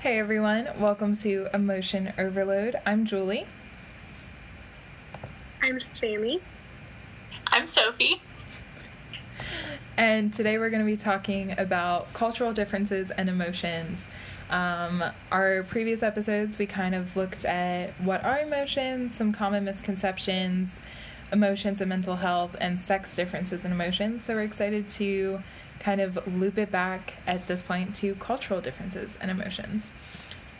[0.00, 2.76] Hey everyone, welcome to Emotion Overload.
[2.86, 3.48] I'm Julie.
[5.60, 6.40] I'm Sammy.
[7.48, 8.22] I'm Sophie.
[9.96, 14.06] And today we're going to be talking about cultural differences and emotions.
[14.50, 15.02] Um,
[15.32, 20.70] our previous episodes, we kind of looked at what are emotions, some common misconceptions,
[21.32, 24.24] emotions and mental health, and sex differences in emotions.
[24.24, 25.42] So we're excited to
[25.80, 29.90] kind of loop it back at this point to cultural differences and emotions.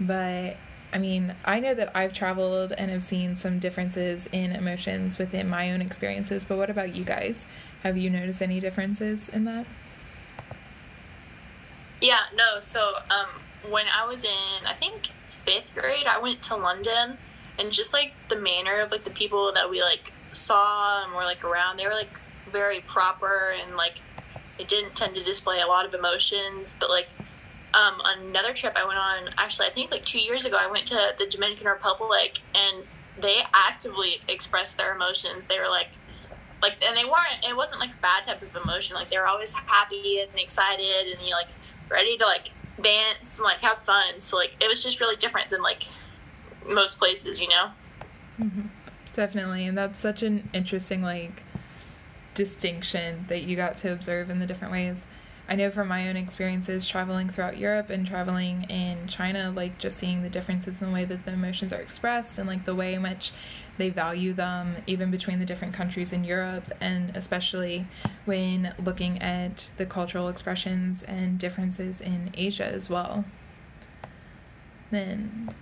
[0.00, 0.56] But
[0.92, 5.48] I mean, I know that I've traveled and have seen some differences in emotions within
[5.48, 7.44] my own experiences, but what about you guys?
[7.82, 9.66] Have you noticed any differences in that?
[12.00, 12.60] Yeah, no.
[12.60, 13.26] So, um,
[13.70, 15.08] when I was in, I think
[15.44, 17.18] fifth grade, I went to London,
[17.58, 21.24] and just like the manner of like the people that we like saw and were
[21.24, 22.10] like around, they were like
[22.50, 24.00] very proper and like
[24.58, 26.74] it didn't tend to display a lot of emotions.
[26.78, 27.08] But like
[27.74, 30.86] um, another trip I went on, actually, I think like two years ago, I went
[30.86, 32.84] to the Dominican Republic, and
[33.20, 35.46] they actively expressed their emotions.
[35.46, 35.88] They were like,
[36.62, 37.44] like, and they weren't.
[37.48, 38.94] It wasn't like a bad type of emotion.
[38.94, 41.48] Like they were always happy and excited, and you like
[41.90, 42.50] ready to like
[42.82, 44.18] dance and like have fun.
[44.18, 45.84] So like it was just really different than like
[46.66, 47.70] most places, you know.
[48.40, 48.66] Mm-hmm.
[49.14, 51.42] Definitely, and that's such an interesting like
[52.38, 54.96] distinction that you got to observe in the different ways.
[55.48, 59.98] I know from my own experiences traveling throughout Europe and traveling in China, like just
[59.98, 62.94] seeing the differences in the way that the emotions are expressed and like the way
[62.94, 63.32] in which
[63.76, 67.88] they value them, even between the different countries in Europe, and especially
[68.24, 73.24] when looking at the cultural expressions and differences in Asia as well.
[74.92, 75.52] Then.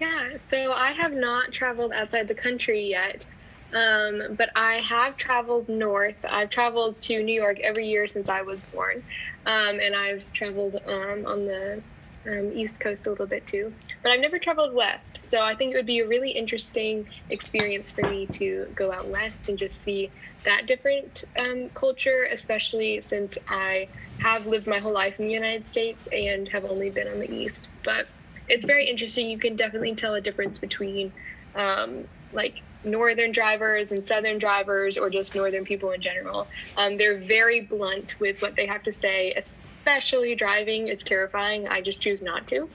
[0.00, 3.24] Yeah, so I have not traveled outside the country yet.
[3.72, 6.16] Um, but I have traveled north.
[6.28, 9.02] I've traveled to New York every year since I was born,
[9.46, 11.82] um, and I've traveled um, on the
[12.26, 13.72] um, East Coast a little bit too.
[14.02, 17.90] But I've never traveled west, so I think it would be a really interesting experience
[17.90, 20.10] for me to go out west and just see
[20.44, 25.66] that different um, culture, especially since I have lived my whole life in the United
[25.66, 27.68] States and have only been on the East.
[27.84, 28.06] But
[28.48, 29.28] it's very interesting.
[29.28, 31.12] You can definitely tell a difference between
[31.54, 36.46] um, like northern drivers and southern drivers or just northern people in general.
[36.76, 40.88] Um, they're very blunt with what they have to say, especially driving.
[40.88, 41.68] It's terrifying.
[41.68, 42.68] I just choose not to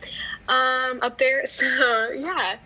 [0.47, 1.45] um, up there.
[1.57, 2.57] So, yeah.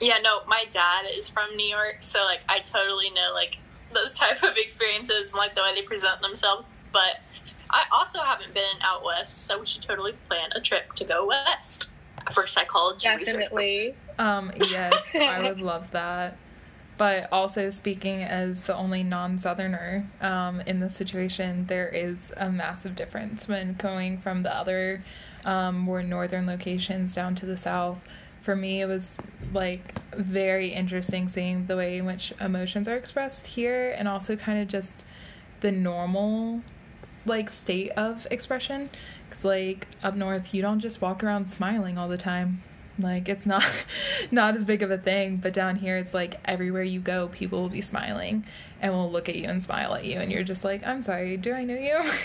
[0.00, 3.58] Yeah, no, my dad is from New York, so like I totally know like
[3.92, 6.70] those type of experiences and like the way they present themselves.
[6.92, 7.20] But
[7.70, 11.26] I also haven't been out west, so we should totally plan a trip to go
[11.26, 11.90] west
[12.32, 13.94] for psychology Definitely.
[14.18, 16.36] Um, yes, I would love that.
[16.98, 22.50] But also, speaking as the only non Southerner um, in this situation, there is a
[22.50, 25.04] massive difference when going from the other
[25.44, 27.98] um, more northern locations down to the south.
[28.42, 29.14] For me, it was
[29.52, 34.62] like very interesting seeing the way in which emotions are expressed here and also kind
[34.62, 35.04] of just
[35.60, 36.62] the normal
[37.26, 38.88] like state of expression.
[39.36, 42.62] Because, like, up north, you don't just walk around smiling all the time
[42.98, 43.64] like it's not
[44.30, 47.60] not as big of a thing, but down here it's like everywhere you go, people
[47.60, 48.44] will be smiling
[48.80, 51.36] and will look at you and smile at you and you're just like, "I'm sorry,
[51.36, 51.98] do I know you?"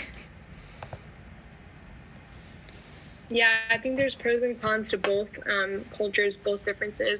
[3.30, 7.18] Yeah, I think there's pros and cons to both um, cultures, both differences.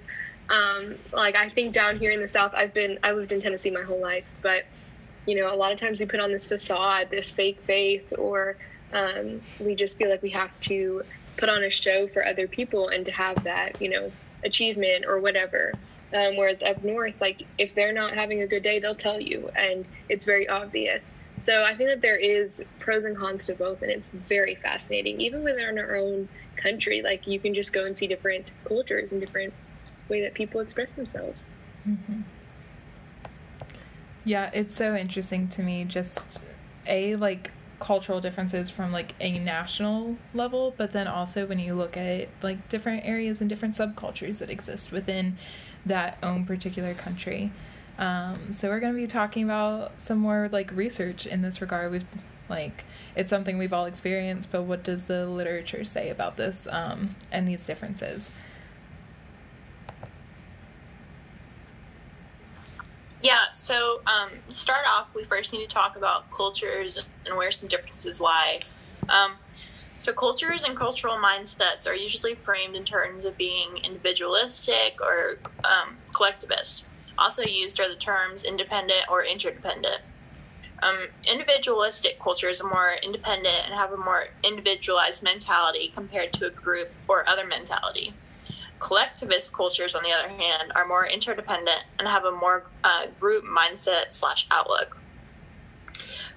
[0.51, 3.71] Um, like I think down here in the South, I've been I lived in Tennessee
[3.71, 4.65] my whole life, but
[5.25, 8.59] you know, a lot of times we put on this facade, this fake face, or
[8.93, 11.03] um, we just feel like we have to
[11.37, 14.13] put on a show for other people and to have that, you know,
[14.45, 15.73] achievement or whatever.
[16.15, 19.51] Um, whereas up north, like if they're not having a good day, they'll tell you,
[19.57, 21.03] and it's very obvious.
[21.39, 25.21] So I think that there is pros and cons to both, and it's very fascinating.
[25.21, 29.21] Even within our own country, like you can just go and see different cultures and
[29.21, 29.55] different
[30.09, 31.49] way that people express themselves.
[31.89, 32.21] Mm-hmm.
[34.25, 35.85] Yeah, it's so interesting to me.
[35.85, 36.21] Just
[36.87, 37.51] a like
[37.83, 42.69] cultural differences from like a national level, but then also when you look at like
[42.69, 45.37] different areas and different subcultures that exist within
[45.85, 47.51] that own particular country.
[47.99, 51.91] Um, so we're going to be talking about some more like research in this regard.
[51.91, 52.07] We've
[52.49, 52.85] like
[53.17, 57.49] it's something we've all experienced, but what does the literature say about this um, and
[57.49, 58.31] these differences?
[63.23, 67.53] Yeah, so um, to start off, we first need to talk about cultures and where
[67.53, 68.61] some differences lie.
[69.09, 69.35] Um,
[69.99, 75.97] so, cultures and cultural mindsets are usually framed in terms of being individualistic or um,
[76.13, 76.87] collectivist.
[77.17, 80.01] Also used are the terms independent or interdependent.
[80.83, 86.51] Um, individualistic cultures are more independent and have a more individualized mentality compared to a
[86.51, 88.13] group or other mentality.
[88.83, 93.45] Collectivist cultures, on the other hand, are more interdependent and have a more uh, group
[93.45, 95.01] mindset slash outlook.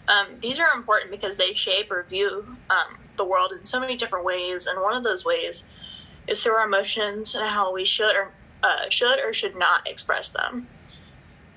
[0.08, 3.98] Um, these are important because they shape or view um, the world in so many
[3.98, 5.64] different ways, and one of those ways
[6.28, 8.32] is through our emotions and how we should or
[8.62, 10.68] uh, should or should not express them.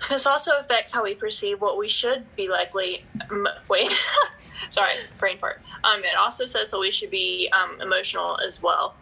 [0.08, 3.04] This also affects how we perceive what we should be likely.
[3.30, 3.90] M- wait,
[4.70, 5.60] sorry, brain fart.
[5.84, 8.94] Um, it also says that we should be um, emotional as well.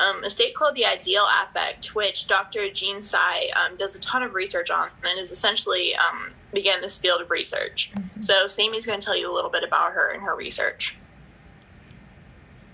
[0.00, 2.70] Um, a state called the ideal affect, which Dr.
[2.70, 6.96] Jean Tsai um, does a ton of research on and is essentially um, began this
[6.96, 7.92] field of research.
[7.94, 8.20] Mm-hmm.
[8.20, 10.96] So, Sammy's going to tell you a little bit about her and her research.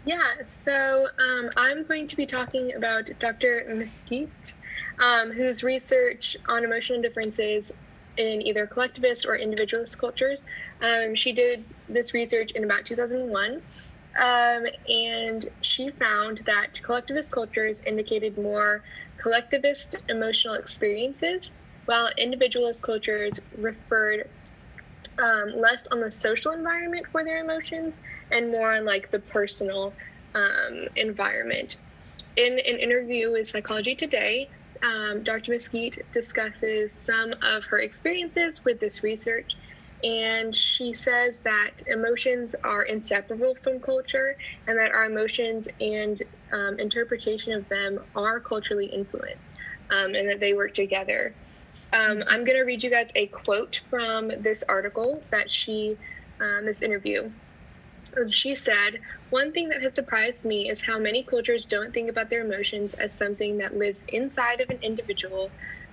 [0.04, 3.66] Yeah, so um, I'm going to be talking about Dr.
[3.68, 4.30] Mesquita
[4.98, 7.72] um, whose research on emotional differences
[8.16, 10.40] in either collectivist or individualist cultures.
[10.80, 13.62] Um, she did this research in about 2001.
[14.18, 18.82] Um, and she found that collectivist cultures indicated more
[19.18, 21.50] collectivist emotional experiences,
[21.84, 24.28] while individualist cultures referred
[25.18, 27.96] um, less on the social environment for their emotions
[28.30, 29.92] and more on like the personal
[30.34, 31.76] um, environment.
[32.36, 34.48] In an interview with Psychology Today,
[34.82, 35.52] um, Dr.
[35.52, 39.56] Mesquita discusses some of her experiences with this research,
[40.06, 44.36] and she says that emotions are inseparable from culture
[44.68, 46.22] and that our emotions and
[46.52, 49.52] um, interpretation of them are culturally influenced
[49.90, 51.34] um, and that they work together.
[51.92, 55.98] Um, I'm going to read you guys a quote from this article that she,
[56.40, 57.28] um, this interview.
[58.30, 59.00] She said,
[59.30, 62.94] One thing that has surprised me is how many cultures don't think about their emotions
[62.94, 65.50] as something that lives inside of an individual,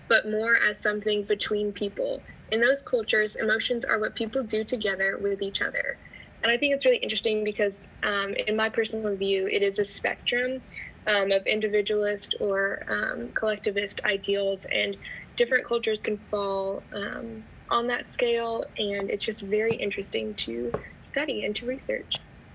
[0.10, 2.24] but more as something between people.
[2.50, 6.00] In those cultures, emotions are what people do together with each other.
[6.44, 9.86] And I think it's really interesting because, um, in my personal view, it is a
[9.86, 10.62] spectrum
[11.08, 14.98] um, of individualist or um, collectivist ideals, and
[15.38, 18.66] different cultures can fall um, on that scale.
[18.78, 22.12] And it's just very interesting to study and to research.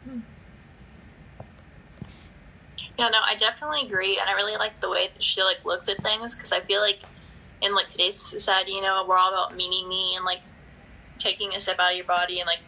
[0.06, 0.20] Hmm.
[2.98, 5.88] Yeah, no, I definitely agree, and I really like the way that she like looks
[5.88, 7.00] at things because I feel like
[7.62, 10.40] in like today's society, you know, we're all about me, me, me, and like
[11.18, 12.60] taking a step out of your body and like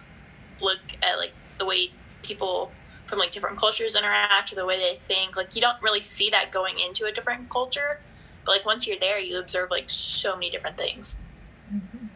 [0.61, 1.91] look at like the way
[2.23, 2.71] people
[3.07, 5.37] from like different cultures interact or the way they think.
[5.37, 8.01] Like you don't really see that going into a different culture,
[8.45, 11.17] but like once you're there, you observe like so many different things.
[11.73, 12.07] Mm-hmm.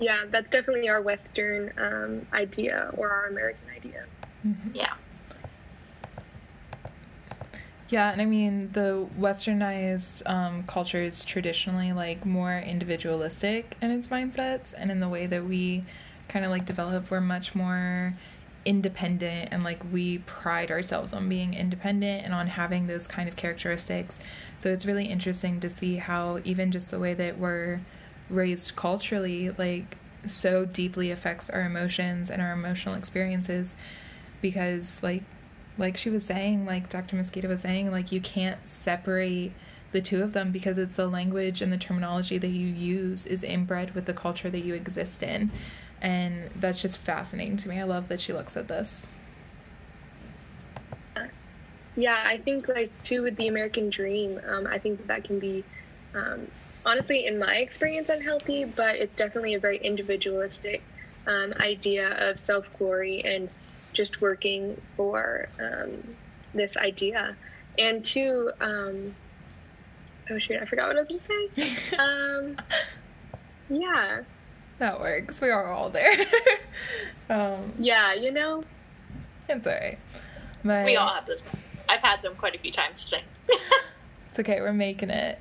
[0.00, 4.04] Yeah, that's definitely our Western um, idea or our American idea.
[4.46, 4.74] Mm-hmm.
[4.74, 4.94] Yeah.
[7.92, 14.06] Yeah, and I mean the westernized um, culture is traditionally like more individualistic in its
[14.06, 15.84] mindsets and in the way that we
[16.26, 17.10] kind of like develop.
[17.10, 18.14] We're much more
[18.64, 23.36] independent and like we pride ourselves on being independent and on having those kind of
[23.36, 24.16] characteristics.
[24.56, 27.82] So it's really interesting to see how even just the way that we're
[28.30, 33.76] raised culturally like so deeply affects our emotions and our emotional experiences
[34.40, 35.24] because like
[35.78, 39.52] like she was saying like dr Mesquita was saying like you can't separate
[39.92, 43.42] the two of them because it's the language and the terminology that you use is
[43.42, 45.50] inbred with the culture that you exist in.
[46.00, 47.78] And that's just fascinating to me.
[47.78, 49.02] I love that she looks at this.
[51.94, 55.38] Yeah i think like too with the american dream um, i think that, that can
[55.38, 55.62] be
[56.14, 56.46] um,
[56.84, 60.82] honestly, in my experience, unhealthy, but it's definitely a very individualistic
[61.26, 63.48] um, idea of self glory and
[63.92, 66.16] just working for um,
[66.54, 67.36] this idea.
[67.78, 69.14] And two, um,
[70.30, 71.96] oh shoot, I forgot what I was going to say.
[71.98, 72.56] um,
[73.68, 74.22] yeah.
[74.78, 75.40] That works.
[75.40, 76.12] We are all there.
[77.30, 78.64] um, yeah, you know?
[79.48, 79.98] It's alright.
[80.64, 80.84] But...
[80.84, 81.42] We all have those.
[81.88, 83.22] I've had them quite a few times today.
[84.30, 85.38] it's okay, we're making it.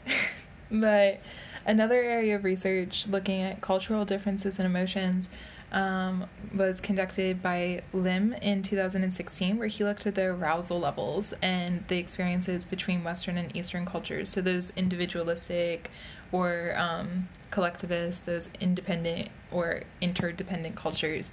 [0.70, 1.22] But
[1.66, 5.28] another area of research looking at cultural differences in emotions
[5.72, 11.84] um, was conducted by Lim in 2016, where he looked at the arousal levels and
[11.88, 14.30] the experiences between Western and Eastern cultures.
[14.30, 15.90] So, those individualistic
[16.32, 21.32] or um, collectivist, those independent or interdependent cultures.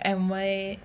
[0.00, 0.78] And what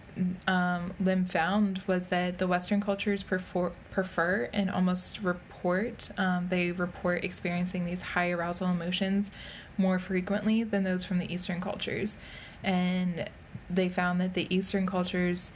[0.47, 6.71] um, Lim found was that the Western cultures prefer, prefer and almost report, um, they
[6.71, 9.29] report experiencing these high arousal emotions
[9.77, 12.15] more frequently than those from the Eastern cultures.
[12.63, 13.29] And
[13.69, 15.51] they found that the Eastern cultures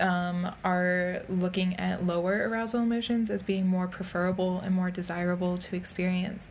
[0.00, 5.76] um, are looking at lower arousal emotions as being more preferable and more desirable to
[5.76, 6.42] experience.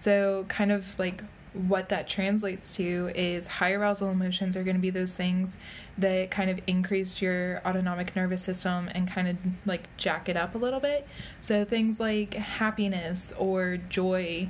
[0.00, 1.22] So, kind of like
[1.54, 5.52] what that translates to is high arousal emotions are going to be those things
[5.96, 9.36] that kind of increase your autonomic nervous system and kind of
[9.66, 11.06] like jack it up a little bit.
[11.40, 14.48] So things like happiness or joy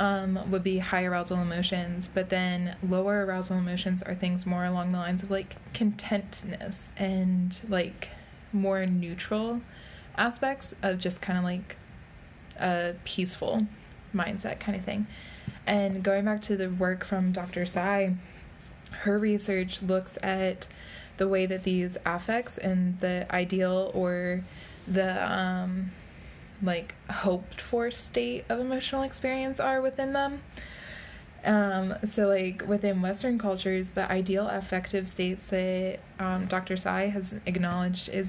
[0.00, 4.92] um, would be high arousal emotions, but then lower arousal emotions are things more along
[4.92, 8.08] the lines of like contentness and like
[8.50, 9.60] more neutral
[10.16, 11.76] aspects of just kind of like
[12.58, 13.66] a peaceful
[14.14, 15.06] mindset kind of thing.
[15.66, 17.66] And going back to the work from Dr.
[17.66, 18.14] Tsai,
[19.02, 20.66] her research looks at
[21.18, 24.44] the way that these affects and the ideal or
[24.88, 25.92] the um,
[26.62, 30.42] like hoped for state of emotional experience are within them.
[31.44, 36.76] Um, so, like within Western cultures, the ideal affective states that um, Dr.
[36.76, 38.28] Tsai has acknowledged is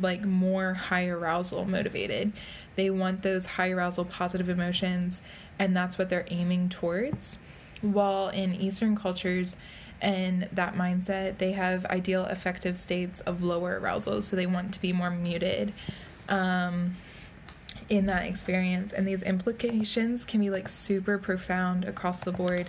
[0.00, 2.32] like more high arousal motivated.
[2.76, 5.20] They want those high arousal positive emotions,
[5.58, 7.38] and that's what they're aiming towards.
[7.82, 9.56] While in Eastern cultures,
[10.00, 14.80] and that mindset, they have ideal affective states of lower arousal, so they want to
[14.80, 15.72] be more muted.
[16.28, 16.96] Um,
[17.88, 22.68] in that experience and these implications can be like super profound across the board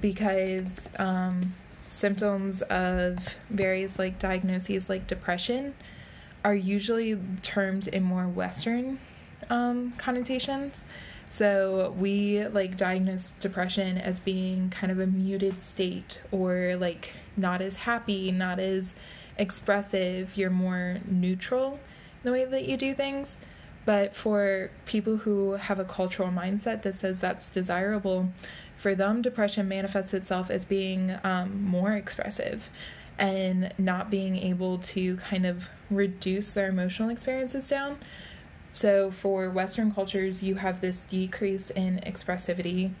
[0.00, 0.66] because
[0.98, 1.54] um,
[1.90, 5.74] symptoms of various like diagnoses like depression
[6.44, 8.98] are usually termed in more western
[9.48, 10.80] um, connotations.
[11.30, 17.62] So we like diagnose depression as being kind of a muted state or like not
[17.62, 18.92] as happy not as
[19.38, 20.36] expressive.
[20.36, 21.78] You're more neutral in
[22.24, 23.36] the way that you do things
[23.84, 28.28] but for people who have a cultural mindset that says that's desirable,
[28.76, 32.68] for them, depression manifests itself as being um, more expressive
[33.18, 37.98] and not being able to kind of reduce their emotional experiences down.
[38.72, 42.92] So, for Western cultures, you have this decrease in expressivity,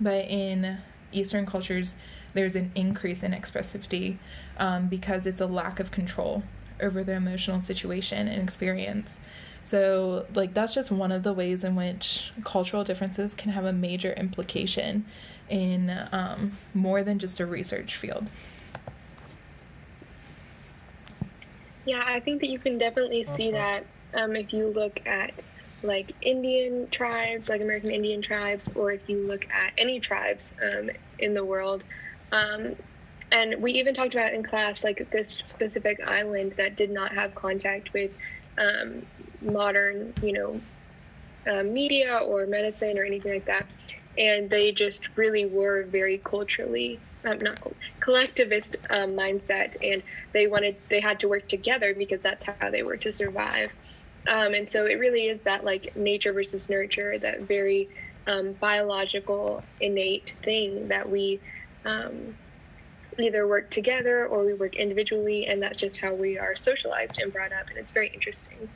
[0.00, 0.78] but in
[1.12, 1.94] Eastern cultures,
[2.34, 4.18] there's an increase in expressivity
[4.58, 6.42] um, because it's a lack of control
[6.80, 9.14] over their emotional situation and experience.
[9.64, 13.72] So, like, that's just one of the ways in which cultural differences can have a
[13.72, 15.06] major implication
[15.48, 18.26] in um, more than just a research field.
[21.86, 23.80] Yeah, I think that you can definitely see uh-huh.
[24.12, 25.32] that um, if you look at
[25.82, 30.90] like Indian tribes, like American Indian tribes, or if you look at any tribes um,
[31.18, 31.84] in the world.
[32.32, 32.74] Um,
[33.30, 37.34] and we even talked about in class like this specific island that did not have
[37.34, 38.10] contact with
[38.58, 39.04] um,
[39.44, 40.60] modern, you know,
[41.46, 43.66] uh, media or medicine or anything like that.
[44.16, 47.58] And they just really were very culturally, um, not
[48.00, 52.82] collectivist um, mindset, and they wanted they had to work together because that's how they
[52.82, 53.72] were to survive.
[54.28, 57.88] Um, and so it really is that like nature versus nurture, that very
[58.26, 61.40] um, biological innate thing that we
[61.84, 62.36] um,
[63.18, 67.32] either work together or we work individually, and that's just how we are socialized and
[67.32, 68.68] brought up, and it's very interesting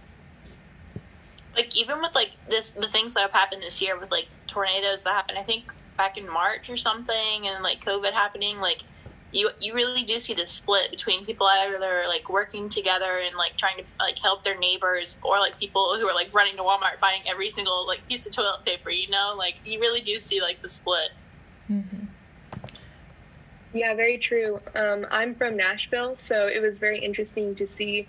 [1.58, 5.02] like even with like this the things that have happened this year with like tornadoes
[5.02, 5.64] that happened i think
[5.96, 8.84] back in march or something and like covid happening like
[9.32, 13.56] you you really do see the split between people either like working together and like
[13.56, 16.98] trying to like help their neighbors or like people who are like running to walmart
[17.00, 19.34] buying every single like piece of toilet paper you know?
[19.36, 21.10] Like you really do see like the split.
[21.70, 22.06] Mm-hmm.
[23.74, 24.60] yeah very true.
[24.74, 28.08] Um, i'm from nashville so it was very interesting to see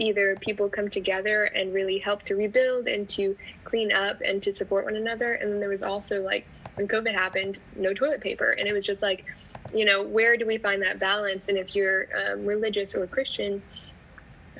[0.00, 4.52] either people come together and really help to rebuild and to clean up and to
[4.52, 5.34] support one another.
[5.34, 8.52] And then there was also like when COVID happened, no toilet paper.
[8.52, 9.26] And it was just like,
[9.74, 11.48] you know, where do we find that balance?
[11.48, 13.62] And if you're um, religious or Christian,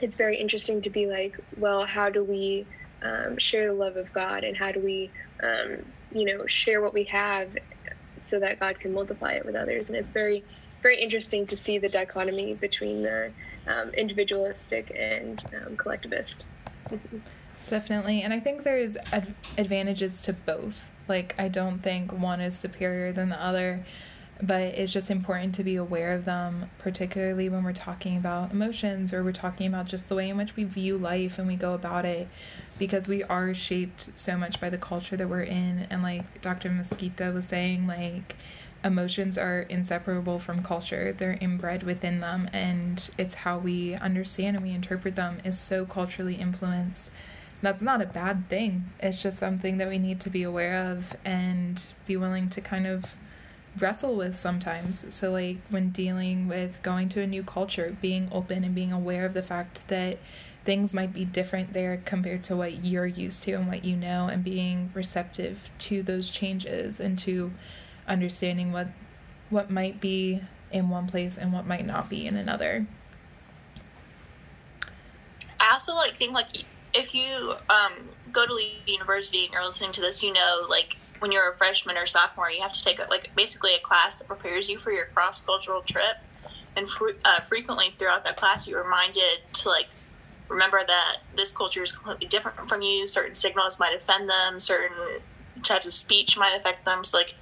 [0.03, 2.67] it's very interesting to be like, well, how do we
[3.03, 5.11] um, share the love of God and how do we,
[5.43, 5.79] um,
[6.13, 7.49] you know, share what we have
[8.19, 9.89] so that God can multiply it with others?
[9.89, 10.45] And it's very,
[10.83, 13.31] very interesting to see the dichotomy between the
[13.67, 16.45] um, individualistic and um, collectivist.
[17.71, 18.23] Definitely.
[18.23, 20.89] And I think there's ad- advantages to both.
[21.09, 23.85] Like, I don't think one is superior than the other,
[24.43, 29.13] but it's just important to be aware of them, particularly when we're talking about emotions
[29.13, 31.75] or we're talking about just the way in which we view life and we go
[31.75, 32.29] about it,
[32.79, 35.87] because we are shaped so much by the culture that we're in.
[35.91, 36.71] And, like Dr.
[36.71, 38.35] Mesquita was saying, like,
[38.83, 41.15] emotions are inseparable from culture.
[41.17, 45.85] They're inbred within them, and it's how we understand and we interpret them is so
[45.85, 47.11] culturally influenced.
[47.63, 48.91] That's not a bad thing.
[49.01, 52.87] It's just something that we need to be aware of and be willing to kind
[52.87, 53.05] of
[53.79, 55.05] wrestle with sometimes.
[55.15, 59.27] So, like when dealing with going to a new culture, being open and being aware
[59.27, 60.19] of the fact that
[60.65, 64.29] things might be different there compared to what you're used to and what you know,
[64.29, 67.53] and being receptive to those changes and to
[68.11, 68.89] understanding what
[69.49, 70.41] what might be
[70.71, 72.87] in one place and what might not be in another.
[75.59, 76.49] I also like think like
[76.93, 77.93] if you um,
[78.33, 81.97] go to university and you're listening to this, you know like when you're a freshman
[81.97, 85.07] or sophomore, you have to take like basically a class that prepares you for your
[85.07, 86.17] cross cultural trip.
[86.77, 89.89] And fr- uh, frequently throughout that class, you're reminded to like
[90.49, 93.07] remember that this culture is completely different from you.
[93.07, 94.59] Certain signals might offend them.
[94.59, 95.21] Certain
[95.63, 97.05] types of speech might affect them.
[97.05, 97.35] So like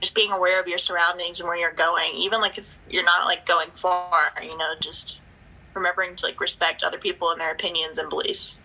[0.00, 3.24] just being aware of your surroundings and where you're going, even like if you're not
[3.24, 5.20] like going far, you know, just
[5.74, 8.60] remembering to like respect other people and their opinions and beliefs.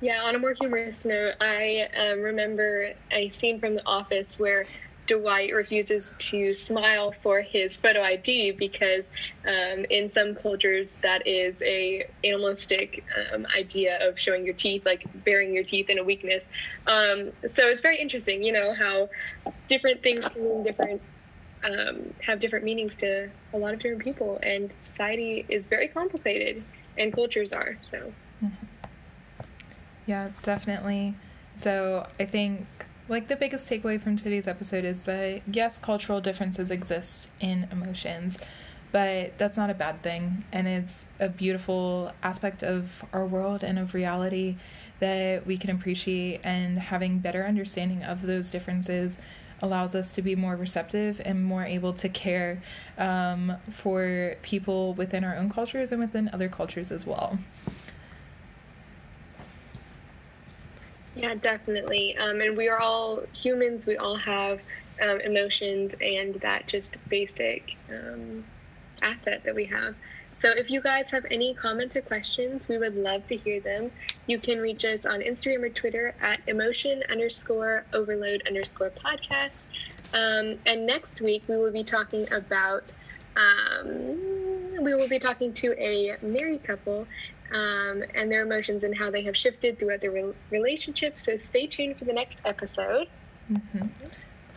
[0.00, 4.64] Yeah, on a more humorous note, I um, remember a scene from The Office where
[5.10, 9.02] Dwight refuses to smile for his photo ID because
[9.44, 15.04] um, in some cultures that is a animalistic um, idea of showing your teeth, like
[15.24, 16.44] baring your teeth in a weakness.
[16.86, 19.08] Um, so it's very interesting, you know, how
[19.68, 21.02] different things can mean different,
[21.64, 26.62] um, have different meanings to a lot of different people, and society is very complicated,
[26.98, 28.12] and cultures are so.
[28.44, 28.66] Mm-hmm.
[30.06, 31.16] Yeah, definitely.
[31.56, 32.66] So I think
[33.10, 38.38] like the biggest takeaway from today's episode is that yes, cultural differences exist in emotions,
[38.92, 40.44] but that's not a bad thing.
[40.52, 44.56] And it's a beautiful aspect of our world and of reality
[45.00, 46.40] that we can appreciate.
[46.44, 49.16] And having better understanding of those differences
[49.60, 52.62] allows us to be more receptive and more able to care
[52.96, 57.40] um, for people within our own cultures and within other cultures as well.
[61.20, 62.16] Yeah, definitely.
[62.16, 63.84] Um, and we are all humans.
[63.84, 64.58] We all have
[65.02, 68.42] um, emotions and that just basic um,
[69.02, 69.94] asset that we have.
[70.40, 73.90] So if you guys have any comments or questions, we would love to hear them.
[74.28, 79.50] You can reach us on Instagram or Twitter at emotion underscore overload underscore podcast.
[80.14, 82.84] Um, and next week we will be talking about
[83.36, 87.06] um, we will be talking to a married couple
[87.52, 91.18] um, and their emotions and how they have shifted throughout their re- relationship.
[91.18, 93.08] So stay tuned for the next episode.
[93.50, 93.88] Mm-hmm.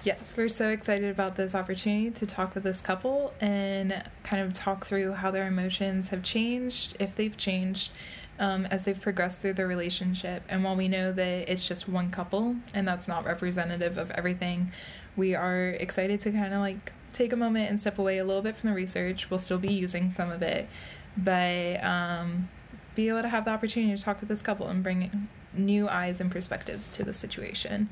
[0.04, 4.54] Yes, we're so excited about this opportunity to talk with this couple and kind of
[4.54, 7.92] talk through how their emotions have changed, if they've changed,
[8.38, 10.44] um, as they've progressed through their relationship.
[10.50, 14.74] And while we know that it's just one couple and that's not representative of everything,
[15.16, 18.42] we are excited to kind of like take a moment and step away a little
[18.42, 19.30] bit from the research.
[19.30, 20.68] We'll still be using some of it,
[21.16, 22.50] but um,
[22.96, 26.20] be able to have the opportunity to talk with this couple and bring new eyes
[26.20, 27.90] and perspectives to the situation.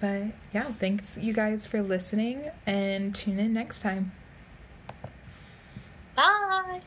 [0.00, 4.12] But yeah, thanks you guys for listening and tune in next time.
[6.14, 6.82] Bye.